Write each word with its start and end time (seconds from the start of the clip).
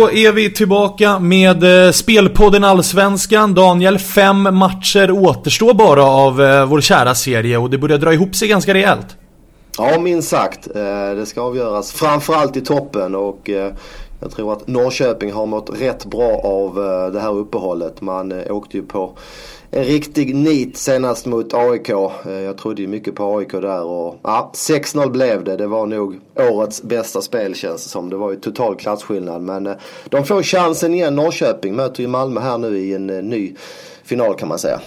Då 0.00 0.10
är 0.10 0.32
vi 0.32 0.52
tillbaka 0.52 1.18
med 1.18 1.86
eh, 1.86 1.92
Spelpodden 1.92 2.64
Allsvenskan. 2.64 3.54
Daniel, 3.54 3.98
fem 3.98 4.42
matcher 4.42 5.10
återstår 5.10 5.74
bara 5.74 6.04
av 6.04 6.42
eh, 6.42 6.66
vår 6.66 6.80
kära 6.80 7.14
serie 7.14 7.58
och 7.58 7.70
det 7.70 7.78
börjar 7.78 7.98
dra 7.98 8.12
ihop 8.12 8.34
sig 8.34 8.48
ganska 8.48 8.74
rejält. 8.74 9.16
Ja, 9.78 10.00
minst 10.00 10.28
sagt. 10.28 10.68
Eh, 10.76 11.14
det 11.16 11.26
ska 11.26 11.40
avgöras 11.40 11.92
framförallt 11.92 12.56
i 12.56 12.60
toppen 12.60 13.14
och 13.14 13.50
eh, 13.50 13.72
jag 14.20 14.30
tror 14.30 14.52
att 14.52 14.66
Norrköping 14.66 15.32
har 15.32 15.46
mått 15.46 15.70
rätt 15.80 16.04
bra 16.04 16.40
av 16.44 16.78
eh, 16.78 17.12
det 17.12 17.20
här 17.20 17.32
uppehållet. 17.32 18.00
Man 18.00 18.32
åkte 18.50 18.76
ju 18.76 18.82
på 18.82 19.12
en 19.70 19.84
riktig 19.84 20.34
nit 20.34 20.76
senast 20.76 21.26
mot 21.26 21.54
AIK. 21.54 21.88
Eh, 21.88 22.32
jag 22.32 22.58
trodde 22.58 22.82
ju 22.82 22.88
mycket 22.88 23.14
på 23.14 23.36
AIK 23.36 23.50
där 23.52 23.82
och 23.82 24.20
ja, 24.22 24.50
6-0 24.54 25.10
blev 25.10 25.44
det. 25.44 25.56
Det 25.56 25.66
var 25.66 25.86
nog 25.86 26.20
årets 26.36 26.82
bästa 26.82 27.22
spel 27.22 27.54
känns 27.54 27.84
det 27.84 27.90
som. 27.90 28.10
Det 28.10 28.16
var 28.16 28.30
ju 28.30 28.36
total 28.36 28.76
klassskillnad 28.76 29.42
men 29.42 29.66
eh, 29.66 29.74
de 30.08 30.24
får 30.24 30.42
chansen 30.42 30.94
igen. 30.94 31.16
Norrköping 31.16 31.76
möter 31.76 32.02
ju 32.02 32.08
Malmö 32.08 32.40
här 32.40 32.58
nu 32.58 32.78
i 32.78 32.94
en 32.94 33.10
eh, 33.10 33.22
ny 33.22 33.54
final 34.02 34.34
kan 34.34 34.48
man 34.48 34.58
säga. 34.58 34.80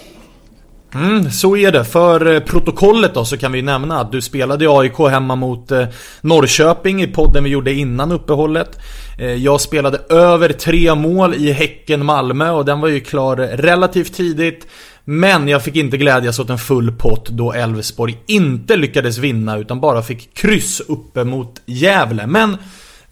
Mm, 0.94 1.30
så 1.30 1.56
är 1.56 1.72
det. 1.72 1.84
För 1.84 2.34
eh, 2.34 2.40
protokollet 2.40 3.14
då 3.14 3.24
så 3.24 3.36
kan 3.36 3.52
vi 3.52 3.62
nämna 3.62 4.00
att 4.00 4.12
du 4.12 4.22
spelade 4.22 4.64
i 4.64 4.68
AIK 4.68 4.98
hemma 4.98 5.36
mot 5.36 5.70
eh, 5.70 5.86
Norrköping 6.20 7.02
i 7.02 7.06
podden 7.06 7.44
vi 7.44 7.50
gjorde 7.50 7.72
innan 7.72 8.12
uppehållet. 8.12 8.78
Eh, 9.18 9.26
jag 9.26 9.60
spelade 9.60 9.98
över 10.08 10.48
tre 10.48 10.94
mål 10.94 11.34
i 11.34 11.52
Häcken-Malmö 11.52 12.50
och 12.50 12.64
den 12.64 12.80
var 12.80 12.88
ju 12.88 13.00
klar 13.00 13.36
relativt 13.36 14.14
tidigt. 14.14 14.66
Men 15.04 15.48
jag 15.48 15.62
fick 15.62 15.76
inte 15.76 15.96
glädjas 15.96 16.38
åt 16.38 16.50
en 16.50 16.58
full 16.58 16.92
pott 16.92 17.28
då 17.28 17.52
Elfsborg 17.52 18.18
inte 18.26 18.76
lyckades 18.76 19.18
vinna 19.18 19.58
utan 19.58 19.80
bara 19.80 20.02
fick 20.02 20.34
kryss 20.34 20.80
uppe 20.80 21.24
mot 21.24 21.62
Gävle. 21.66 22.26
Men 22.26 22.56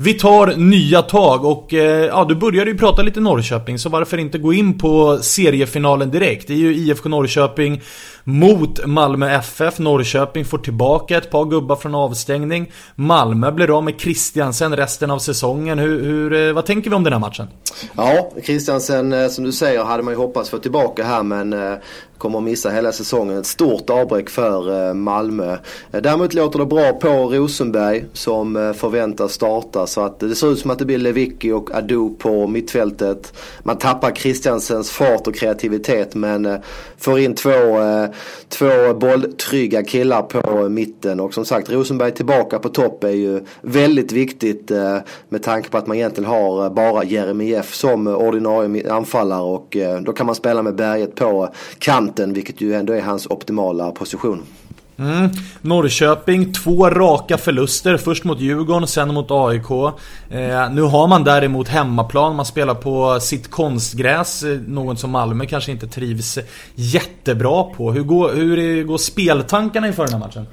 vi 0.03 0.14
tar 0.14 0.47
nya 0.56 1.03
tag 1.03 1.45
och 1.45 1.75
eh, 1.75 2.06
ja, 2.06 2.25
du 2.28 2.34
började 2.34 2.70
ju 2.70 2.78
prata 2.78 3.03
lite 3.03 3.20
Norrköping 3.20 3.78
så 3.78 3.89
varför 3.89 4.19
inte 4.19 4.39
gå 4.39 4.53
in 4.53 4.78
på 4.78 5.19
seriefinalen 5.22 6.11
direkt? 6.11 6.48
Det 6.48 6.55
är 6.55 6.58
ju 6.58 6.75
IFK 6.75 7.08
Norrköping 7.08 7.83
mot 8.25 8.86
Malmö 8.86 9.30
FF. 9.30 9.78
Norrköping 9.78 10.45
får 10.45 10.58
tillbaka 10.58 11.17
ett 11.17 11.30
par 11.30 11.45
gubbar 11.45 11.77
från 11.77 11.95
avstängning. 11.95 12.73
Malmö 12.95 13.53
blir 13.53 13.77
av 13.77 13.84
med 13.84 14.00
Christiansen 14.00 14.77
resten 14.77 15.11
av 15.11 15.19
säsongen. 15.19 15.78
Hur, 15.78 16.05
hur, 16.05 16.48
eh, 16.48 16.53
vad 16.53 16.67
tänker 16.67 16.91
vi 16.91 16.97
om 16.97 17.05
den 17.05 17.12
här 17.12 17.20
matchen? 17.20 17.48
Ja, 17.97 18.30
Christiansen 18.45 19.12
eh, 19.12 19.28
som 19.28 19.45
du 19.45 19.53
säger 19.53 19.84
hade 19.84 20.03
man 20.03 20.14
ju 20.14 20.19
hoppats 20.19 20.50
få 20.50 20.58
tillbaka 20.58 21.05
här 21.05 21.23
men 21.23 21.53
kommer 22.23 22.39
att 22.39 22.45
missa 22.45 22.70
hela 22.70 22.92
säsongen. 22.92 23.39
Ett 23.39 23.47
stort 23.47 23.91
avbräck 23.91 24.31
för 24.31 24.89
eh, 24.89 24.95
Malmö. 24.95 25.53
Eh, 25.92 26.03
däremot 26.03 26.34
låter 26.34 26.59
det 26.59 26.67
bra 26.67 26.92
på 26.92 27.09
Rosenberg 27.09 28.05
som 28.12 28.56
eh, 28.56 28.73
förväntas 28.73 29.33
starta. 29.33 29.87
Så 29.87 30.01
att 30.01 30.20
det 30.20 30.34
ser 30.34 30.53
ut 30.53 30.59
som 30.59 30.70
att 30.70 30.79
det 30.79 30.84
blir 30.84 30.98
Lewicki 30.98 31.53
och 31.53 31.75
Adu 31.75 32.11
på 32.19 32.47
mittfältet. 32.47 33.33
Man 33.62 33.79
tappar 33.79 34.11
Christiansens 34.11 34.91
fart 34.91 35.27
och 35.27 35.34
kreativitet 35.34 36.14
men 36.14 36.59
får 36.98 37.19
in 37.19 37.34
två, 37.34 37.51
två 38.48 38.95
bolltrygga 38.95 39.83
killar 39.83 40.23
på 40.23 40.69
mitten. 40.69 41.20
Och 41.20 41.34
som 41.34 41.45
sagt 41.45 41.70
Rosenberg 41.70 42.11
tillbaka 42.11 42.59
på 42.59 42.69
topp 42.69 43.05
är 43.05 43.09
ju 43.09 43.41
väldigt 43.61 44.12
viktigt 44.12 44.70
med 45.29 45.42
tanke 45.42 45.69
på 45.69 45.79
att 45.79 45.86
man 45.86 45.97
egentligen 45.97 46.31
har 46.31 46.70
bara 46.70 47.05
Jeremejeff 47.05 47.75
som 47.75 48.07
ordinarie 48.07 48.92
anfallare 48.92 49.42
och 49.42 49.77
då 50.03 50.12
kan 50.12 50.27
man 50.27 50.34
spela 50.34 50.62
med 50.62 50.75
berget 50.75 51.14
på 51.14 51.48
kant 51.79 52.12
kanten 52.13 52.33
vilket 52.35 52.61
ju 52.61 52.75
ändå 52.75 52.93
är 52.93 53.01
hans 53.01 53.27
optimala 53.27 53.91
position. 53.91 54.42
Mm. 54.97 55.31
Norrköping, 55.63 56.53
två 56.53 56.91
raka 56.91 57.39
förluster. 57.39 57.97
Först 57.97 58.25
mot 58.25 58.41
Djurgården, 58.41 58.86
sen 58.86 59.14
mot 59.14 59.31
AIK. 59.31 59.70
Eh, 60.31 60.73
nu 60.73 60.83
har 60.83 61.09
man 61.09 61.25
däremot 61.25 61.69
hemmaplan, 61.69 62.36
man 62.36 62.47
spelar 62.47 62.75
på 62.75 63.20
sitt 63.20 63.51
konstgräs. 63.51 64.42
Eh, 64.42 64.59
Något 64.67 65.01
som 65.01 65.11
Malmö 65.11 65.47
kanske 65.47 65.73
inte 65.73 65.86
trivs 65.86 66.39
jättebra 66.75 67.64
på. 67.64 67.92
Hur 67.92 68.03
går, 68.03 68.33
hur 68.33 68.85
går 68.85 68.98
speltankarna 68.98 69.86
inför 69.86 70.05
den 70.05 70.13
här 70.13 70.20
matchen? 70.20 70.47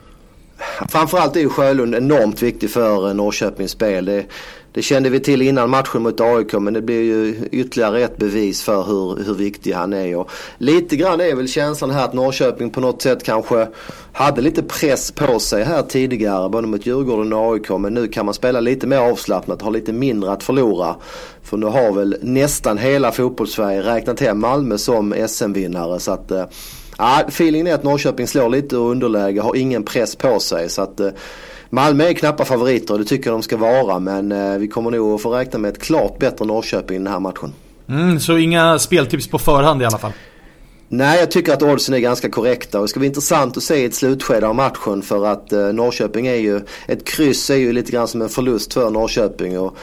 Framförallt 0.89 1.35
är 1.35 1.39
ju 1.39 1.49
Sjölund 1.49 1.95
enormt 1.95 2.41
viktig 2.41 2.69
för 2.69 3.13
Norrköpings 3.13 3.71
spel. 3.71 4.05
Det, 4.05 4.25
det 4.71 4.81
kände 4.81 5.09
vi 5.09 5.19
till 5.19 5.41
innan 5.41 5.69
matchen 5.69 6.01
mot 6.01 6.21
AIK 6.21 6.53
men 6.53 6.73
det 6.73 6.81
blir 6.81 7.01
ju 7.01 7.35
ytterligare 7.51 8.01
ett 8.01 8.17
bevis 8.17 8.63
för 8.63 8.83
hur, 8.83 9.25
hur 9.25 9.33
viktig 9.33 9.71
han 9.71 9.93
är. 9.93 10.15
Och 10.15 10.31
lite 10.57 10.95
grann 10.95 11.21
är 11.21 11.35
väl 11.35 11.47
känslan 11.47 11.91
här 11.91 12.05
att 12.05 12.13
Norrköping 12.13 12.69
på 12.69 12.81
något 12.81 13.01
sätt 13.01 13.23
kanske 13.23 13.67
hade 14.13 14.41
lite 14.41 14.63
press 14.63 15.11
på 15.11 15.39
sig 15.39 15.63
här 15.63 15.81
tidigare 15.81 16.49
både 16.49 16.67
mot 16.67 16.85
Djurgården 16.85 17.33
och 17.33 17.53
AIK 17.53 17.69
men 17.69 17.93
nu 17.93 18.07
kan 18.07 18.25
man 18.25 18.33
spela 18.33 18.59
lite 18.59 18.87
mer 18.87 18.97
avslappnat, 18.97 19.61
ha 19.61 19.69
lite 19.69 19.93
mindre 19.93 20.31
att 20.31 20.43
förlora. 20.43 20.95
För 21.43 21.57
nu 21.57 21.65
har 21.65 21.93
väl 21.93 22.17
nästan 22.21 22.77
hela 22.77 23.11
fotbollssverige 23.11 23.81
räknat 23.81 24.19
hem 24.19 24.39
Malmö 24.39 24.77
som 24.77 25.27
SM-vinnare 25.27 25.99
så 25.99 26.11
att 26.11 26.31
eh, 26.31 26.45
Ja, 26.99 27.23
feelingen 27.27 27.67
är 27.67 27.73
att 27.73 27.83
Norrköping 27.83 28.27
slår 28.27 28.49
lite 28.49 28.77
och 28.77 28.91
underläge, 28.91 29.41
har 29.41 29.55
ingen 29.55 29.83
press 29.83 30.15
på 30.15 30.39
sig. 30.39 30.69
Så 30.69 30.81
att 30.81 31.01
Malmö 31.69 32.03
är 32.03 32.13
knappa 32.13 32.45
favoriter 32.45 32.93
och 32.93 32.99
det 32.99 33.05
tycker 33.05 33.29
jag 33.29 33.33
de 33.33 33.43
ska 33.43 33.57
vara 33.57 33.99
men 33.99 34.31
eh, 34.31 34.57
vi 34.57 34.67
kommer 34.67 34.91
nog 34.91 35.15
att 35.15 35.21
få 35.21 35.35
räkna 35.35 35.59
med 35.59 35.69
ett 35.69 35.81
klart 35.81 36.19
bättre 36.19 36.45
Norrköping 36.45 36.95
i 36.95 36.99
den 36.99 37.07
här 37.07 37.19
matchen. 37.19 37.53
Mm, 37.89 38.19
så 38.19 38.37
inga 38.37 38.79
speltips 38.79 39.27
på 39.27 39.39
förhand 39.39 39.81
i 39.81 39.85
alla 39.85 39.97
fall? 39.97 40.11
Nej, 40.87 41.19
jag 41.19 41.31
tycker 41.31 41.53
att 41.53 41.61
oddsen 41.61 41.95
är 41.95 41.99
ganska 41.99 42.29
korrekta 42.29 42.77
och 42.77 42.83
det 42.83 42.87
ska 42.87 42.99
bli 42.99 43.07
intressant 43.07 43.57
att 43.57 43.63
se 43.63 43.75
i 43.75 43.85
ett 43.85 43.95
slutskede 43.95 44.47
av 44.47 44.55
matchen 44.55 45.01
för 45.01 45.25
att 45.25 45.53
eh, 45.53 45.59
Norrköping 45.59 46.27
är 46.27 46.35
ju, 46.35 46.61
ett 46.87 47.05
kryss 47.05 47.49
är 47.49 47.55
ju 47.55 47.73
lite 47.73 47.91
grann 47.91 48.07
som 48.07 48.21
en 48.21 48.29
förlust 48.29 48.73
för 48.73 48.89
Norrköping 48.89 49.59
och 49.59 49.77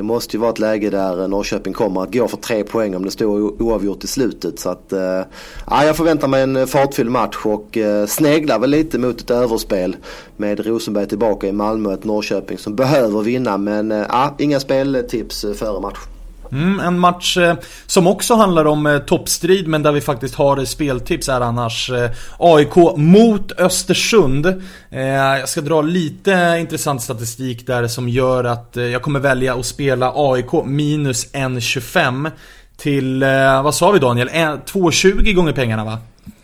det 0.00 0.04
måste 0.04 0.36
ju 0.36 0.40
vara 0.40 0.50
ett 0.50 0.58
läge 0.58 0.90
där 0.90 1.28
Norrköping 1.28 1.72
kommer 1.72 2.02
att 2.02 2.12
gå 2.12 2.28
för 2.28 2.36
tre 2.36 2.64
poäng 2.64 2.96
om 2.96 3.04
det 3.04 3.10
står 3.10 3.62
oavgjort 3.62 4.04
i 4.04 4.06
slutet. 4.06 4.58
Så 4.58 4.68
att, 4.70 4.92
eh, 4.92 5.22
ja, 5.70 5.84
jag 5.84 5.96
förväntar 5.96 6.28
mig 6.28 6.42
en 6.42 6.66
fartfylld 6.66 7.10
match 7.10 7.36
och 7.44 7.78
eh, 7.78 8.06
sneglar 8.06 8.58
väl 8.58 8.70
lite 8.70 8.98
mot 8.98 9.20
ett 9.20 9.30
överspel 9.30 9.96
med 10.36 10.66
Rosenberg 10.66 11.06
tillbaka 11.06 11.48
i 11.48 11.52
Malmö, 11.52 11.94
ett 11.94 12.04
Norrköping 12.04 12.58
som 12.58 12.76
behöver 12.76 13.22
vinna. 13.22 13.58
Men 13.58 13.92
eh, 13.92 14.06
ja, 14.08 14.34
inga 14.38 14.60
speltips 14.60 15.44
före 15.54 15.80
match. 15.80 16.19
Mm, 16.52 16.80
en 16.80 16.98
match 16.98 17.36
eh, 17.36 17.54
som 17.86 18.06
också 18.06 18.34
handlar 18.34 18.64
om 18.64 18.86
eh, 18.86 18.98
toppstrid 18.98 19.68
men 19.68 19.82
där 19.82 19.92
vi 19.92 20.00
faktiskt 20.00 20.34
har 20.34 20.58
eh, 20.58 20.64
speltips 20.64 21.28
är 21.28 21.40
annars 21.40 21.90
AIK 22.38 22.76
mot 22.96 23.52
Östersund. 23.60 24.62
Jag 24.90 25.48
ska 25.48 25.60
dra 25.60 25.82
lite 25.82 26.56
intressant 26.60 27.02
statistik 27.02 27.66
där 27.66 27.88
som 27.88 28.08
gör 28.08 28.44
att 28.44 28.70
jag 28.72 29.02
kommer 29.02 29.20
välja 29.20 29.54
att 29.54 29.66
spela 29.66 30.12
AIK 30.16 30.52
minus 30.64 31.32
1,25 31.32 32.30
till, 32.76 33.24
vad 33.64 33.74
sa 33.74 33.90
vi 33.90 33.98
Daniel? 33.98 34.28
2,20 34.28 35.32
gånger 35.32 35.52
pengarna 35.52 35.84
va? 35.84 35.98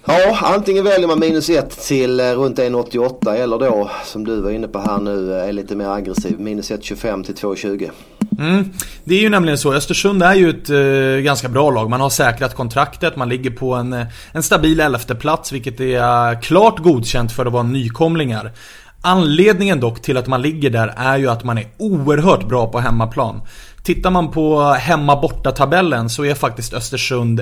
Ja, 0.05 0.39
antingen 0.43 0.85
väljer 0.85 1.09
man 1.09 1.21
minus 1.21 1.51
1 1.51 1.71
till 1.71 2.21
runt 2.21 2.59
1,88 2.59 3.35
eller 3.35 3.59
då 3.59 3.91
som 4.05 4.25
du 4.25 4.41
var 4.41 4.51
inne 4.51 4.69
på 4.69 4.79
här 4.79 4.99
nu 4.99 5.33
är 5.33 5.53
lite 5.53 5.77
mer 5.77 5.89
aggressiv. 5.89 6.41
Minus 6.41 6.71
1,25 6.71 7.25
till 7.25 7.35
2,20. 7.35 7.91
Mm. 8.39 8.73
Det 9.05 9.15
är 9.15 9.21
ju 9.21 9.29
nämligen 9.29 9.59
så, 9.59 9.75
Östersund 9.75 10.23
är 10.23 10.35
ju 10.35 10.51
ett 10.51 10.71
eh, 10.71 11.25
ganska 11.25 11.49
bra 11.49 11.71
lag. 11.71 11.91
Man 11.91 12.01
har 12.01 12.11
säkrat 12.11 12.55
kontraktet, 12.55 13.17
man 13.17 13.29
ligger 13.29 13.51
på 13.51 13.75
en, 13.75 13.93
eh, 13.93 14.07
en 14.33 14.43
stabil 14.43 14.81
elfteplats 14.81 15.53
vilket 15.53 15.81
är 15.81 16.33
eh, 16.33 16.41
klart 16.41 16.79
godkänt 16.79 17.33
för 17.33 17.47
att 17.47 17.53
vara 17.53 17.63
nykomlingar. 17.63 18.53
Anledningen 19.01 19.81
dock 19.81 20.03
till 20.03 20.17
att 20.17 20.27
man 20.27 20.43
ligger 20.43 20.71
där 20.71 20.95
är 20.97 21.17
ju 21.17 21.29
att 21.29 21.45
man 21.45 21.59
är 21.59 21.67
oerhört 21.79 22.49
bra 22.49 22.67
på 22.67 22.79
hemmaplan. 22.79 23.41
Tittar 23.83 24.11
man 24.11 24.31
på 24.31 24.63
hemma-borta-tabellen 24.63 26.11
så 26.11 26.25
är 26.25 26.35
faktiskt 26.35 26.75
Östersund 26.75 27.41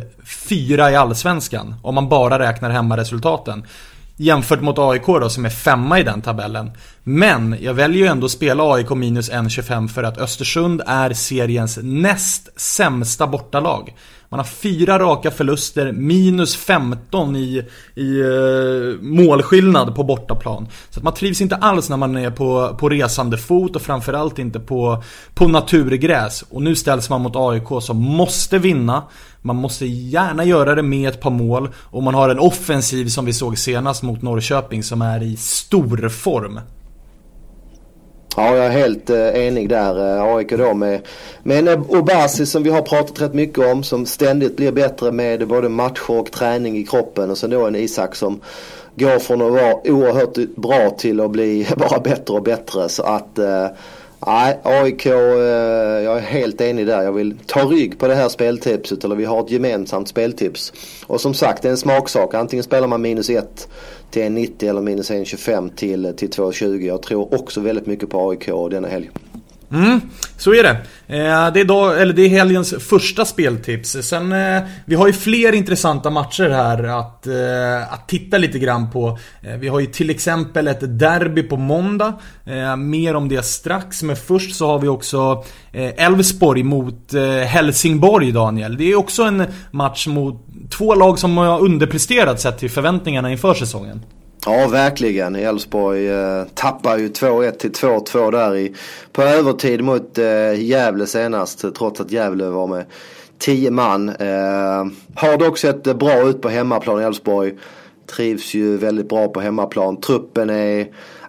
fyra 0.48 0.90
i 0.90 0.96
Allsvenskan 0.96 1.74
om 1.82 1.94
man 1.94 2.08
bara 2.08 2.38
räknar 2.38 2.70
hemmaresultaten. 2.70 3.64
Jämfört 4.16 4.60
mot 4.60 4.78
AIK 4.78 5.06
då 5.06 5.28
som 5.28 5.44
är 5.44 5.50
femma 5.50 6.00
i 6.00 6.02
den 6.02 6.22
tabellen. 6.22 6.70
Men 7.06 7.56
jag 7.60 7.74
väljer 7.74 8.02
ju 8.02 8.06
ändå 8.06 8.24
att 8.24 8.30
spela 8.30 8.72
AIK 8.72 8.90
minus 8.90 9.30
1,25 9.30 9.88
för 9.88 10.02
att 10.02 10.18
Östersund 10.18 10.82
är 10.86 11.12
seriens 11.12 11.78
näst 11.82 12.60
sämsta 12.60 13.26
bortalag. 13.26 13.94
Man 14.28 14.38
har 14.38 14.44
fyra 14.44 14.98
raka 14.98 15.30
förluster, 15.30 15.92
minus 15.92 16.56
15 16.56 17.36
i, 17.36 17.64
i 17.94 18.20
eh, 18.20 19.00
målskillnad 19.00 19.94
på 19.94 20.04
bortaplan. 20.04 20.68
Så 20.90 21.00
att 21.00 21.04
man 21.04 21.14
trivs 21.14 21.40
inte 21.40 21.56
alls 21.56 21.90
när 21.90 21.96
man 21.96 22.16
är 22.16 22.30
på, 22.30 22.76
på 22.78 22.88
resande 22.88 23.38
fot 23.38 23.76
och 23.76 23.82
framförallt 23.82 24.38
inte 24.38 24.60
på, 24.60 25.02
på 25.34 25.48
naturgräs. 25.48 26.44
Och 26.50 26.62
nu 26.62 26.76
ställs 26.76 27.10
man 27.10 27.20
mot 27.20 27.36
AIK 27.36 27.82
som 27.82 28.02
måste 28.02 28.58
vinna. 28.58 29.02
Man 29.42 29.56
måste 29.56 29.86
gärna 29.86 30.44
göra 30.44 30.74
det 30.74 30.82
med 30.82 31.08
ett 31.08 31.20
par 31.20 31.30
mål 31.30 31.68
och 31.76 32.02
man 32.02 32.14
har 32.14 32.28
en 32.28 32.38
offensiv 32.38 33.08
som 33.08 33.24
vi 33.24 33.32
såg 33.32 33.58
senast 33.58 34.02
mot 34.02 34.22
Norrköping 34.22 34.82
som 34.82 35.02
är 35.02 35.22
i 35.22 35.36
stor 35.36 36.08
form. 36.08 36.60
Ja, 38.36 38.56
jag 38.56 38.66
är 38.66 38.70
helt 38.70 39.10
eh, 39.10 39.46
enig 39.46 39.68
där. 39.68 40.16
Eh, 40.16 40.34
AIK 40.34 40.50
då 40.50 40.74
med, 40.74 41.00
med 41.42 41.58
en 41.58 41.68
eh, 41.68 41.90
Obasi 41.90 42.46
som 42.46 42.62
vi 42.62 42.70
har 42.70 42.82
pratat 42.82 43.20
rätt 43.20 43.34
mycket 43.34 43.66
om 43.66 43.82
som 43.82 44.06
ständigt 44.06 44.56
blir 44.56 44.72
bättre 44.72 45.12
med 45.12 45.48
både 45.48 45.68
matcher 45.68 46.10
och 46.10 46.32
träning 46.32 46.76
i 46.78 46.84
kroppen 46.84 47.30
och 47.30 47.38
sen 47.38 47.50
då 47.50 47.66
en 47.66 47.76
Isak 47.76 48.14
som 48.14 48.40
går 48.94 49.18
från 49.18 49.42
att 49.42 49.52
vara 49.52 49.74
oerhört 49.74 50.34
bra 50.56 50.90
till 50.90 51.20
att 51.20 51.30
bli 51.30 51.68
bara 51.76 52.00
bättre 52.00 52.34
och 52.34 52.42
bättre. 52.42 52.88
Så 52.88 53.02
att 53.02 53.38
eh, 53.38 53.66
Nej, 54.26 54.58
AIK, 54.62 55.06
eh, 55.06 55.12
jag 55.12 56.16
är 56.16 56.20
helt 56.20 56.60
enig 56.60 56.86
där. 56.86 57.02
Jag 57.02 57.12
vill 57.12 57.34
ta 57.46 57.60
rygg 57.60 57.98
på 57.98 58.08
det 58.08 58.14
här 58.14 58.28
speltipset. 58.28 59.04
Eller 59.04 59.16
vi 59.16 59.24
har 59.24 59.40
ett 59.40 59.50
gemensamt 59.50 60.08
speltips. 60.08 60.72
Och 61.06 61.20
som 61.20 61.34
sagt, 61.34 61.62
det 61.62 61.68
är 61.68 61.70
en 61.70 61.78
smaksak. 61.78 62.34
Antingen 62.34 62.62
spelar 62.62 62.88
man 62.88 63.02
minus 63.02 63.30
1 63.30 63.68
till 64.10 64.22
1,90 64.22 64.70
eller 64.70 64.80
minus 64.80 65.10
1,25 65.10 65.74
till, 65.74 66.14
till 66.16 66.30
2,20. 66.30 66.86
Jag 66.86 67.02
tror 67.02 67.34
också 67.34 67.60
väldigt 67.60 67.86
mycket 67.86 68.10
på 68.10 68.30
AIK 68.30 68.46
denna 68.70 68.88
helg. 68.88 69.10
Mm, 69.74 70.00
så 70.36 70.54
är 70.54 70.62
det. 70.62 70.76
Eh, 71.06 71.52
det, 71.52 71.60
är 71.60 71.64
dag, 71.64 72.00
eller 72.00 72.12
det 72.12 72.22
är 72.22 72.28
helgens 72.28 72.74
första 72.80 73.24
speltips. 73.24 73.96
Sen, 74.02 74.32
eh, 74.32 74.62
vi 74.84 74.94
har 74.94 75.06
ju 75.06 75.12
fler 75.12 75.52
intressanta 75.52 76.10
matcher 76.10 76.48
här 76.50 76.84
att, 76.84 77.26
eh, 77.26 77.92
att 77.92 78.08
titta 78.08 78.38
lite 78.38 78.58
grann 78.58 78.90
på. 78.90 79.18
Eh, 79.42 79.56
vi 79.56 79.68
har 79.68 79.80
ju 79.80 79.86
till 79.86 80.10
exempel 80.10 80.68
ett 80.68 80.98
derby 80.98 81.42
på 81.42 81.56
måndag. 81.56 82.12
Eh, 82.44 82.76
mer 82.76 83.16
om 83.16 83.28
det 83.28 83.44
strax. 83.44 84.02
Men 84.02 84.16
först 84.16 84.56
så 84.56 84.66
har 84.66 84.78
vi 84.78 84.88
också 84.88 85.44
eh, 85.72 86.04
Elfsborg 86.06 86.62
mot 86.62 87.12
Helsingborg, 87.46 88.32
Daniel. 88.32 88.76
Det 88.76 88.84
är 88.84 88.96
också 88.96 89.22
en 89.22 89.46
match 89.70 90.06
mot 90.06 90.46
två 90.70 90.94
lag 90.94 91.18
som 91.18 91.36
har 91.36 91.60
underpresterat 91.60 92.40
sett 92.40 92.58
till 92.58 92.70
förväntningarna 92.70 93.30
inför 93.30 93.54
säsongen. 93.54 94.02
Ja, 94.46 94.68
verkligen. 94.68 95.36
Elfsborg 95.36 96.08
eh, 96.08 96.44
tappar 96.54 96.98
ju 96.98 97.08
2-1 97.08 97.50
till 97.50 97.72
2-2 97.72 98.30
där 98.30 98.56
i, 98.56 98.74
på 99.12 99.22
övertid 99.22 99.84
mot 99.84 100.18
eh, 100.18 100.62
Gävle 100.62 101.06
senast. 101.06 101.64
Trots 101.74 102.00
att 102.00 102.12
Gävle 102.12 102.44
var 102.44 102.66
med 102.66 102.84
10 103.38 103.70
man. 103.70 104.08
Eh, 104.08 104.86
har 105.14 105.38
dock 105.38 105.58
sett 105.58 105.86
eh, 105.86 105.94
bra 105.94 106.28
ut 106.28 106.42
på 106.42 106.48
hemmaplan 106.48 107.00
Elfsborg. 107.00 107.54
Trivs 108.16 108.54
ju 108.54 108.76
väldigt 108.76 109.08
bra 109.08 109.28
på 109.28 109.40
hemmaplan. 109.40 110.00
Truppen 110.00 110.50
är 110.50 110.86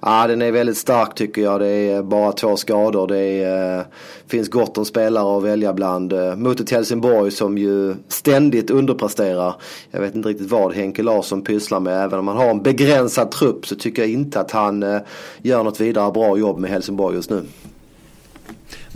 Ja, 0.08 0.28
den 0.28 0.42
är 0.42 0.52
väldigt 0.52 0.78
stark 0.78 1.16
tycker 1.16 1.42
jag. 1.42 1.60
Det 1.60 1.68
är 1.68 2.04
bara 2.04 2.32
två 2.32 2.58
skador. 2.58 3.08
Det 3.08 3.18
är, 3.18 3.78
eh, 3.80 3.86
finns 4.28 4.50
gott 4.50 4.78
om 4.78 4.86
spelare 4.86 5.38
att 5.38 5.44
välja 5.44 5.74
bland. 5.74 6.14
Eh, 6.14 6.36
mot 6.36 6.60
ett 6.60 6.72
Helsingborg 6.72 7.32
som 7.32 7.58
ju 7.58 7.96
ständigt 8.08 8.70
underpresterar. 8.70 9.56
Jag 9.92 10.02
vet 10.02 10.16
inte 10.16 10.30
riktigt 10.30 10.52
vad 10.52 10.74
Henke 10.74 11.04
Larsson 11.04 11.42
pysslar 11.42 11.80
med. 11.80 12.04
Även 12.04 12.20
om 12.20 12.28
han 12.28 12.38
har 12.38 12.50
en 12.50 12.64
begränsad 12.64 13.32
trupp 13.32 13.68
så 13.68 13.76
tycker 13.76 14.02
jag 14.02 14.12
inte 14.12 14.40
att 14.40 14.52
han 14.52 14.84
eh, 14.84 15.02
gör 15.42 15.64
något 15.64 15.82
vidare 15.82 16.12
bra 16.12 16.38
jobb 16.38 16.60
med 16.60 16.70
Helsingborg 16.70 17.16
just 17.16 17.30
nu. 17.30 17.42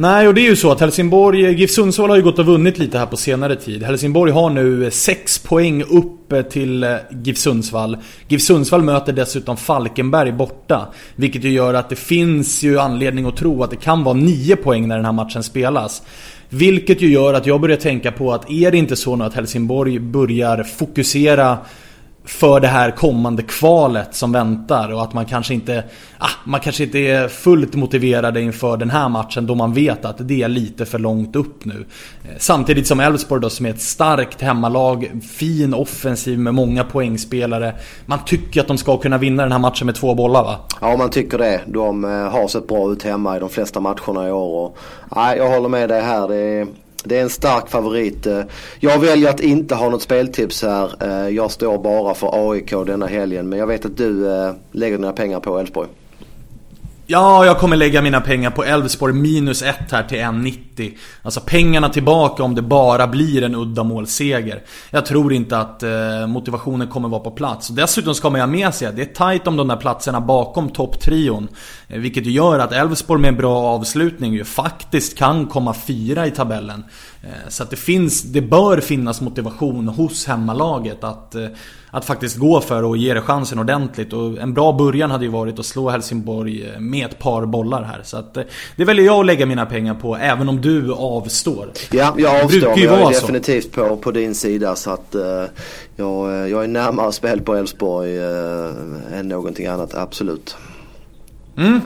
Nej, 0.02 0.28
och 0.28 0.34
det 0.34 0.42
är 0.42 0.50
ju 0.50 0.56
så 0.56 0.72
att 0.72 0.80
Helsingborg, 0.80 1.54
GIF 1.54 1.72
Sundsvall 1.72 2.10
har 2.10 2.18
ju 2.18 2.24
gått 2.24 2.40
och 2.40 2.46
vunnit 2.46 2.78
lite 2.78 2.98
här 2.98 3.06
på 3.06 3.18
senare 3.18 3.56
tid. 3.56 3.84
Helsingborg 3.84 4.32
har 4.32 4.50
nu 4.50 4.84
eh, 4.84 4.90
6 4.90 5.40
poäng 5.40 5.84
upp 5.84 6.32
eh, 6.34 6.42
till 6.42 6.84
eh, 6.84 6.96
GIF 7.24 7.38
Sundsvall. 7.38 7.98
GIF 8.28 8.42
Sundsvall 8.42 8.84
möter 8.84 9.14
dessutom 9.14 9.58
Falkenberg 9.58 10.32
borta. 10.32 10.88
Vilket 11.16 11.44
ju 11.44 11.50
gör 11.50 11.74
att 11.74 11.90
det 11.90 11.96
finns 11.96 12.64
ju 12.64 12.80
anledning 12.80 13.26
att 13.26 13.38
tro 13.38 13.64
att 13.64 13.70
det 13.70 13.76
kan 13.76 14.04
vara 14.04 14.16
9 14.16 14.56
poäng 14.56 14.88
när 14.88 14.96
den 14.96 15.06
här 15.06 15.12
matchen 15.12 15.44
spelas. 15.44 16.02
Vilket 16.50 17.02
ju 17.02 17.12
gör 17.12 17.34
att 17.34 17.46
jag 17.46 17.62
börjar 17.62 17.78
tänka 17.78 18.12
på 18.12 18.34
att 18.34 18.52
är 18.52 18.72
det 18.72 18.78
inte 18.78 18.96
så 18.96 19.16
nu 19.16 19.24
att 19.24 19.34
Helsingborg 19.34 20.00
börjar 20.00 20.64
fokusera 20.64 21.58
för 22.24 22.60
det 22.60 22.68
här 22.68 22.92
kommande 22.92 23.44
kvalet 23.44 24.16
som 24.16 24.32
väntar 24.32 24.94
och 24.94 25.02
att 25.02 25.14
man 25.14 25.26
kanske 25.26 25.54
inte 25.54 25.84
ah, 26.18 26.30
Man 26.44 26.60
kanske 26.60 26.84
inte 26.84 27.00
är 27.00 27.28
fullt 27.28 27.76
motiverade 27.76 28.42
inför 28.42 28.78
den 28.78 28.90
här 28.90 29.10
matchen 29.10 29.48
då 29.48 29.56
man 29.56 29.74
vet 29.74 30.06
att 30.06 30.28
det 30.28 30.42
är 30.42 30.48
lite 30.48 30.86
för 30.86 31.00
långt 31.00 31.36
upp 31.36 31.66
nu. 31.66 31.86
Eh, 32.24 32.30
samtidigt 32.38 32.88
som 32.88 33.00
Elfsborg 33.00 33.42
då 33.42 33.50
som 33.50 33.66
är 33.66 33.70
ett 33.70 33.82
starkt 33.82 34.42
hemmalag, 34.42 35.12
fin 35.32 35.74
offensiv 35.74 36.40
med 36.40 36.54
många 36.54 36.84
poängspelare. 36.84 37.76
Man 38.06 38.20
tycker 38.26 38.62
att 38.62 38.68
de 38.68 38.78
ska 38.78 38.98
kunna 38.98 39.18
vinna 39.18 39.44
den 39.44 39.52
här 39.52 39.60
matchen 39.60 39.86
med 39.86 39.96
två 39.96 40.16
bollar 40.16 40.44
va? 40.44 40.60
Ja 40.82 40.98
man 40.98 41.10
tycker 41.10 41.38
det. 41.38 41.62
De 41.68 42.04
eh, 42.04 42.10
har 42.10 42.48
sett 42.48 42.68
bra 42.68 42.92
ut 42.92 43.04
hemma 43.04 43.38
i 43.38 43.40
de 43.40 43.50
flesta 43.50 43.80
matcherna 43.80 44.28
i 44.28 44.32
år. 44.32 44.66
Och, 44.66 44.78
nej, 45.16 45.38
jag 45.38 45.50
håller 45.50 45.70
med 45.70 45.90
dig 45.90 46.02
här. 46.02 46.28
Det 46.28 46.36
är 46.36 46.68
det 47.06 47.18
är 47.18 47.22
en 47.22 47.30
stark 47.30 47.70
favorit. 47.70 48.26
Eh, 48.26 48.42
jag 48.80 49.00
väljer 49.00 49.30
att 49.30 49.40
inte 49.40 49.76
ha 49.76 49.90
något 49.90 50.02
speltips 50.02 50.64
här. 50.64 50.92
Eh, 51.00 51.36
jag 51.36 51.52
står 51.52 51.78
bara 51.78 52.14
för 52.14 52.52
AIK 52.52 52.70
denna 52.86 53.08
helgen. 53.08 53.50
Men 53.50 53.60
jag 53.60 53.68
vet 53.68 53.86
att 53.86 53.98
du 53.98 54.32
eh, 54.32 54.54
lägger 54.72 54.98
dina 54.98 55.14
pengar 55.14 55.40
på 55.40 55.60
Elfsborg. 55.60 55.90
Ja, 57.12 57.46
jag 57.46 57.60
kommer 57.60 57.76
lägga 57.76 58.02
mina 58.02 58.22
pengar 58.22 58.52
på 58.52 58.64
Elfsborg 58.64 59.14
minus 59.14 59.62
1 59.62 59.76
här 59.92 60.04
till 60.04 60.18
1,90. 60.18 60.94
Alltså 61.22 61.42
pengarna 61.46 61.90
tillbaka 61.90 62.44
om 62.44 62.56
det 62.56 62.62
bara 62.62 63.08
blir 63.08 63.44
en 63.44 63.56
uddamålsseger. 63.56 64.64
Jag 64.92 65.06
tror 65.06 65.34
inte 65.34 65.58
att 65.58 65.84
eh, 65.84 66.28
motivationen 66.28 66.88
kommer 66.88 67.10
vara 67.10 67.20
på 67.20 67.32
plats. 67.32 67.68
Dessutom 67.68 68.16
ska 68.16 68.30
man 68.30 68.40
ha 68.40 68.48
med 68.48 68.74
sig 68.74 68.88
att 68.88 68.96
det 68.96 69.02
är 69.02 69.32
tight 69.32 69.48
om 69.48 69.58
de 69.58 69.68
där 69.68 69.76
platserna 69.76 70.22
bakom 70.22 70.70
topptrion. 70.70 71.48
Eh, 71.88 72.00
vilket 72.00 72.26
gör 72.26 72.60
att 72.60 72.72
Elfsborg 72.72 73.22
med 73.22 73.30
en 73.30 73.38
bra 73.38 73.58
avslutning 73.58 74.34
ju 74.34 74.44
faktiskt 74.44 75.18
kan 75.18 75.46
komma 75.46 75.74
fyra 75.74 76.28
i 76.28 76.32
tabellen. 76.32 76.84
Eh, 77.24 77.50
så 77.50 77.64
att 77.64 77.70
det 77.70 77.76
finns, 77.76 78.24
det 78.24 78.42
bör 78.42 78.80
finnas 78.80 79.22
motivation 79.22 79.88
hos 79.88 80.26
hemmalaget 80.26 81.04
att 81.04 81.36
eh, 81.36 81.48
att 81.92 82.06
faktiskt 82.06 82.38
gå 82.38 82.62
för 82.62 82.84
och 82.84 82.98
ge 82.98 83.14
det 83.14 83.22
chansen 83.22 83.60
ordentligt. 83.60 84.14
Och 84.14 84.38
en 84.38 84.54
bra 84.54 84.74
början 84.74 85.12
hade 85.12 85.26
ju 85.26 85.32
varit 85.32 85.60
att 85.60 85.66
slå 85.66 85.90
Helsingborg 85.90 86.70
eh, 86.70 86.80
med 86.80 87.06
ett 87.06 87.20
par 87.20 87.46
bollar 87.46 87.84
här. 87.84 88.02
Så 88.04 88.18
att 88.18 88.38
det 88.76 88.86
väljer 88.86 89.06
jag 89.06 89.20
att 89.20 89.26
lägga 89.26 89.46
mina 89.46 89.66
pengar 89.66 89.94
på, 89.94 90.16
även 90.16 90.50
om 90.50 90.62
du 90.62 90.94
avstår. 90.94 91.72
Ja, 91.92 92.16
jag 92.18 92.44
avstår. 92.44 92.80
Jag 92.80 93.02
är 93.02 93.10
definitivt 93.10 93.72
på, 93.72 93.98
på 93.98 94.12
din 94.12 94.36
sida. 94.36 94.76
Så 94.76 94.92
att 94.92 95.16
uh, 95.16 95.22
jag, 95.96 96.50
jag 96.50 96.64
är 96.64 96.68
närmare 96.68 97.12
spel 97.12 97.42
på 97.42 97.56
Elfsborg 97.56 98.20
uh, 98.20 98.70
än 99.14 99.28
någonting 99.28 99.68
annat, 99.68 99.96
absolut. 99.96 100.56
Mm. 101.58 101.82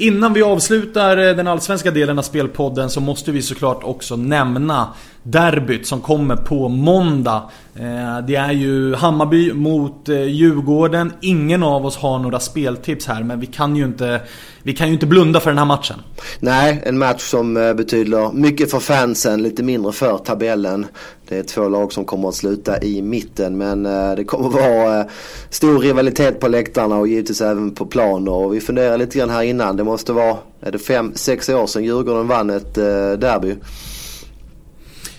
Innan 0.00 0.32
vi 0.32 0.42
avslutar 0.42 1.16
eh, 1.16 1.36
den 1.36 1.46
allsvenska 1.46 1.90
delen 1.90 2.18
av 2.18 2.22
spelpodden 2.22 2.90
så 2.90 3.00
måste 3.00 3.32
vi 3.32 3.42
såklart 3.42 3.84
också 3.84 4.16
nämna 4.16 4.88
derbyt 5.22 5.86
som 5.86 6.00
kommer 6.00 6.36
på 6.36 6.68
måndag. 6.68 7.50
Eh, 7.74 8.26
det 8.26 8.36
är 8.36 8.52
ju 8.52 8.94
Hammarby 8.94 9.52
mot 9.52 10.08
eh, 10.08 10.22
Djurgården. 10.22 11.12
Ingen 11.20 11.62
av 11.62 11.86
oss 11.86 11.96
har 11.96 12.18
några 12.18 12.40
speltips 12.40 13.06
här 13.06 13.22
men 13.22 13.40
vi 13.40 13.46
kan 13.46 13.76
ju 13.76 13.84
inte 13.84 14.20
Vi 14.62 14.72
kan 14.72 14.86
ju 14.86 14.92
inte 14.92 15.06
blunda 15.06 15.40
för 15.40 15.50
den 15.50 15.58
här 15.58 15.64
matchen. 15.64 15.96
Nej, 16.40 16.82
en 16.86 16.98
match 16.98 17.22
som 17.22 17.54
betyder 17.76 18.32
mycket 18.32 18.70
för 18.70 18.80
fansen, 18.80 19.42
lite 19.42 19.62
mindre 19.62 19.92
för 19.92 20.18
tabellen. 20.18 20.86
Det 21.30 21.38
är 21.38 21.42
två 21.42 21.68
lag 21.68 21.92
som 21.92 22.04
kommer 22.04 22.28
att 22.28 22.34
sluta 22.34 22.82
i 22.82 23.02
mitten 23.02 23.58
men 23.58 23.86
eh, 23.86 24.14
det 24.16 24.24
kommer 24.24 24.48
att 24.48 24.54
vara 24.62 25.00
eh, 25.00 25.06
stor 25.50 25.78
rivalitet 25.78 26.40
på 26.40 26.48
läktarna 26.48 26.96
och 26.96 27.08
givetvis 27.08 27.40
även 27.40 27.74
på 27.74 27.86
plan. 27.86 28.28
Och 28.28 28.54
vi 28.54 28.60
funderar 28.60 28.98
lite 28.98 29.18
grann 29.18 29.30
här 29.30 29.42
innan. 29.42 29.76
Det 29.76 29.84
måste 29.84 30.12
vara, 30.12 30.36
är 30.60 30.72
det 30.72 30.78
fem, 30.78 31.12
sex 31.14 31.48
år 31.48 31.66
sedan 31.66 31.84
Djurgården 31.84 32.28
vann 32.28 32.50
ett 32.50 32.78
eh, 32.78 33.12
derby. 33.12 33.54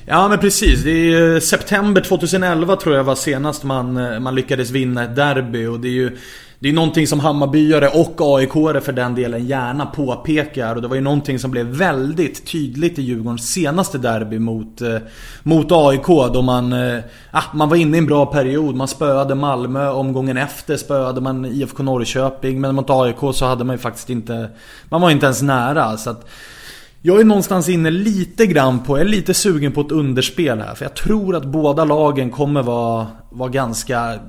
Ja 0.06 0.28
men 0.28 0.40
precis. 0.40 0.84
Det 0.84 1.14
är 1.14 1.40
september 1.40 2.02
2011 2.02 2.76
tror 2.76 2.96
jag 2.96 3.04
var 3.04 3.16
senast 3.16 3.64
man, 3.64 3.94
man 4.24 4.36
lyckades 4.36 4.70
vinna 4.70 5.04
ett 5.04 5.16
derby 5.16 5.66
och 5.66 5.80
det 5.80 5.88
är 5.88 5.92
ju 5.92 6.18
det 6.62 6.70
är 6.70 6.74
någonting 6.74 7.08
som 7.08 7.20
Hammarbyare 7.20 7.88
och 7.88 8.38
aik 8.38 8.52
för 8.84 8.92
den 8.92 9.16
delen 9.16 9.46
gärna 9.46 9.86
påpekar 9.86 10.76
och 10.76 10.82
det 10.82 10.88
var 10.88 10.96
ju 10.96 11.02
någonting 11.02 11.40
som 11.40 11.52
blev 11.52 11.66
väldigt 11.66 12.46
tydligt 12.46 13.00
i 13.00 13.02
Djurgårdens 13.02 13.52
senaste 13.54 13.98
derby 13.98 14.40
mot, 14.40 14.82
eh, 14.82 14.98
mot 15.44 15.72
AIK 15.72 16.08
då 16.34 16.42
man, 16.42 16.74
eh, 16.74 17.00
ah, 17.32 17.44
man 17.54 17.70
var 17.70 17.76
inne 17.76 17.98
i 17.98 18.00
en 18.00 18.06
bra 18.06 18.26
period. 18.26 18.76
Man 18.76 18.88
spöade 18.88 19.36
Malmö, 19.36 19.90
omgången 19.90 20.38
efter 20.38 20.78
spöade 20.78 21.22
man 21.22 21.46
IFK 21.46 21.84
Norrköping 21.84 22.62
men 22.62 22.76
mot 22.76 22.90
AIK 22.90 23.34
så 23.34 23.46
hade 23.46 23.64
man 23.64 23.74
ju 23.76 23.80
faktiskt 23.80 24.10
inte, 24.10 24.50
man 24.90 25.02
var 25.02 25.12
inte 25.12 25.26
ens 25.26 25.42
nära. 25.42 25.98
Så 25.98 26.10
att, 26.10 26.30
jag 27.02 27.20
är 27.20 27.24
någonstans 27.24 27.70
inne 27.70 27.90
lite 27.90 28.46
grann 28.46 28.80
på, 28.80 28.98
jag 28.98 29.06
är 29.06 29.10
lite 29.10 29.34
sugen 29.34 29.72
på 29.72 29.82
ett 29.82 29.92
underspel 29.92 30.60
här. 30.60 30.76
För 30.76 30.86
jag 30.86 30.96
tror 30.96 31.36
att 31.36 31.46
båda 31.46 31.86
lagen 31.86 32.30
kommer 32.30 32.64
vara, 32.64 33.08
vara 33.30 33.50
ganska 33.50 34.20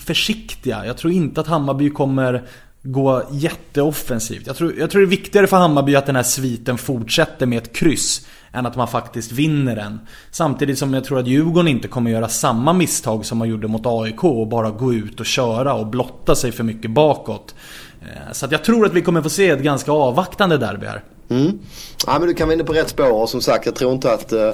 försiktiga. 0.00 0.86
Jag 0.86 0.96
tror 0.96 1.12
inte 1.12 1.40
att 1.40 1.46
Hammarby 1.46 1.90
kommer 1.90 2.42
gå 2.82 3.22
jätteoffensivt. 3.30 4.46
Jag 4.46 4.56
tror, 4.56 4.74
jag 4.78 4.90
tror 4.90 5.00
det 5.00 5.06
är 5.06 5.10
viktigare 5.10 5.46
för 5.46 5.56
Hammarby 5.56 5.96
att 5.96 6.06
den 6.06 6.16
här 6.16 6.22
sviten 6.22 6.78
fortsätter 6.78 7.46
med 7.46 7.58
ett 7.58 7.76
kryss 7.76 8.26
än 8.52 8.66
att 8.66 8.76
man 8.76 8.88
faktiskt 8.88 9.32
vinner 9.32 9.76
den. 9.76 10.00
Samtidigt 10.30 10.78
som 10.78 10.94
jag 10.94 11.04
tror 11.04 11.18
att 11.18 11.26
Djurgården 11.26 11.68
inte 11.68 11.88
kommer 11.88 12.10
göra 12.10 12.28
samma 12.28 12.72
misstag 12.72 13.26
som 13.26 13.38
man 13.38 13.48
gjorde 13.48 13.68
mot 13.68 13.82
AIK 13.84 14.24
och 14.24 14.46
bara 14.46 14.70
gå 14.70 14.94
ut 14.94 15.20
och 15.20 15.26
köra 15.26 15.74
och 15.74 15.86
blotta 15.86 16.34
sig 16.34 16.52
för 16.52 16.64
mycket 16.64 16.90
bakåt. 16.90 17.54
Eh, 18.02 18.32
så 18.32 18.46
att 18.46 18.52
jag 18.52 18.64
tror 18.64 18.86
att 18.86 18.92
vi 18.92 19.02
kommer 19.02 19.22
få 19.22 19.30
se 19.30 19.48
ett 19.48 19.62
ganska 19.62 19.92
avvaktande 19.92 20.58
derby 20.58 20.86
här. 20.86 21.02
Mm. 21.28 21.58
Ja 22.06 22.18
men 22.18 22.28
du 22.28 22.34
kan 22.34 22.48
vara 22.48 22.54
inne 22.54 22.64
på 22.64 22.72
rätt 22.72 22.88
spår 22.88 23.12
och 23.12 23.28
som 23.28 23.40
sagt 23.40 23.66
jag 23.66 23.74
tror 23.74 23.92
inte 23.92 24.12
att 24.12 24.32
uh, 24.32 24.50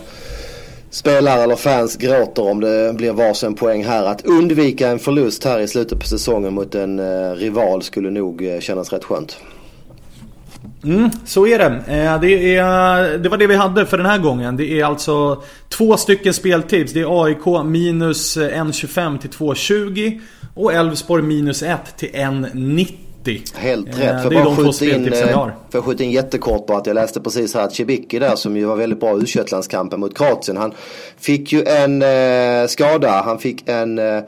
spelare 0.97 1.43
eller 1.43 1.57
fans 1.57 1.97
gråter 1.97 2.43
om 2.43 2.61
det 2.61 2.97
blir 2.97 3.13
varsin 3.13 3.55
poäng 3.55 3.85
här. 3.85 4.05
Att 4.05 4.27
undvika 4.27 4.89
en 4.89 4.99
förlust 4.99 5.45
här 5.45 5.61
i 5.61 5.69
slutet 5.69 6.01
på 6.01 6.07
säsongen 6.07 6.55
mot 6.55 6.75
en 6.75 6.99
eh, 6.99 7.33
rival 7.35 7.83
skulle 7.83 8.11
nog 8.11 8.47
eh, 8.47 8.61
kännas 8.61 8.93
rätt 8.93 9.05
skönt. 9.05 9.39
Mm, 10.85 11.11
så 11.27 11.47
är 11.47 11.59
det. 11.59 11.65
Eh, 11.67 12.21
det, 12.21 12.57
är. 12.57 13.19
det 13.19 13.29
var 13.29 13.37
det 13.37 13.47
vi 13.47 13.57
hade 13.57 13.87
för 13.87 13.97
den 13.99 14.07
här 14.07 14.19
gången. 14.19 14.57
Det 14.57 14.81
är 14.81 14.85
alltså 14.85 15.43
två 15.69 15.97
stycken 15.97 16.35
speltips. 16.35 16.93
Det 16.93 17.01
är 17.01 17.25
AIK 17.25 17.65
minus 17.65 18.37
1,25 18.37 19.19
till 19.19 19.31
2,20 19.31 20.21
och 20.55 20.73
Elfsborg 20.73 21.23
minus 21.23 21.63
1 21.63 21.97
till 21.97 22.11
1,90 22.11 22.95
City. 23.27 23.45
Helt 23.55 23.89
rätt. 23.89 24.15
Eh, 24.15 24.23
för 24.23 24.31
det 24.31 24.37
är 24.37 24.45
de 24.45 24.57
två 24.57 24.73
speltipsen 24.73 25.29
jag 25.29 25.37
har. 25.37 25.55
För 25.71 25.79
att 25.79 25.85
skjuta 25.85 26.05
in 26.05 26.11
jättekort 26.11 26.67
bara 26.67 26.79
att 26.79 26.87
jag 26.87 26.95
läste 26.95 27.21
precis 27.21 27.55
här 27.55 27.63
att 27.63 27.73
Cibicki 27.75 28.19
där 28.19 28.37
som 28.37 28.57
ju 28.57 28.65
var 28.65 28.77
väldigt 28.77 29.01
bra 29.01 29.19
i 29.19 29.25
u 29.93 29.97
mot 29.97 30.19
Kroatien. 30.19 30.57
Han 30.57 30.73
fick 31.17 31.53
ju 31.53 31.65
en 31.65 32.03
eh, 32.03 32.67
skada. 32.67 33.23
Han 33.25 33.39
fick 33.39 33.69
en 33.69 33.99
eh, 33.99 34.23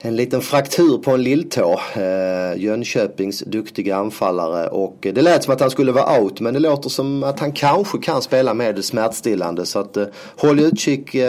en 0.00 0.16
liten 0.16 0.40
fraktur 0.40 0.98
på 0.98 1.10
en 1.10 1.22
lilltå. 1.22 1.80
Eh, 1.94 2.62
Jönköpings 2.62 3.40
duktiga 3.40 3.96
anfallare 3.96 4.68
och 4.68 4.96
det 5.00 5.22
lät 5.22 5.44
som 5.44 5.54
att 5.54 5.60
han 5.60 5.70
skulle 5.70 5.92
vara 5.92 6.20
out 6.20 6.40
men 6.40 6.54
det 6.54 6.60
låter 6.60 6.88
som 6.88 7.22
att 7.22 7.40
han 7.40 7.52
kanske 7.52 7.98
kan 7.98 8.22
spela 8.22 8.54
med 8.54 8.84
smärtstillande 8.84 9.66
så 9.66 9.78
att 9.78 9.96
eh, 9.96 10.06
håll 10.36 10.60
utkik 10.60 11.14
eh, 11.14 11.28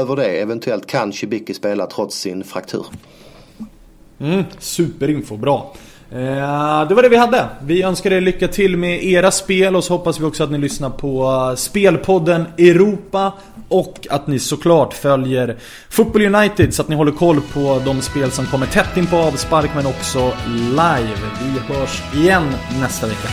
över 0.00 0.16
det. 0.16 0.40
Eventuellt 0.40 0.86
kan 0.86 1.12
Cibicki 1.12 1.54
spela 1.54 1.86
trots 1.86 2.16
sin 2.16 2.44
fraktur. 2.44 2.86
Mm, 4.20 4.44
superinfo, 4.58 5.36
bra. 5.36 5.74
Eh, 6.14 6.88
det 6.88 6.94
var 6.94 7.02
det 7.02 7.08
vi 7.08 7.16
hade. 7.16 7.48
Vi 7.62 7.82
önskar 7.82 8.12
er 8.12 8.20
lycka 8.20 8.48
till 8.48 8.76
med 8.76 9.04
era 9.04 9.30
spel 9.30 9.76
och 9.76 9.84
så 9.84 9.92
hoppas 9.92 10.20
vi 10.20 10.24
också 10.24 10.44
att 10.44 10.50
ni 10.50 10.58
lyssnar 10.58 10.90
på 10.90 11.24
eh, 11.50 11.56
Spelpodden 11.56 12.46
Europa 12.58 13.32
och 13.68 14.06
att 14.10 14.26
ni 14.26 14.38
såklart 14.38 14.94
följer 14.94 15.56
Football 15.88 16.34
United 16.34 16.74
så 16.74 16.82
att 16.82 16.88
ni 16.88 16.96
håller 16.96 17.12
koll 17.12 17.40
på 17.52 17.82
de 17.84 18.00
spel 18.02 18.30
som 18.30 18.46
kommer 18.46 18.66
tätt 18.66 18.96
in 18.96 19.06
på 19.06 19.16
avspark 19.16 19.70
men 19.74 19.86
också 19.86 20.32
live. 20.54 21.18
Vi 21.42 21.74
hörs 21.74 22.02
igen 22.14 22.54
nästa 22.80 23.06
vecka. 23.06 23.28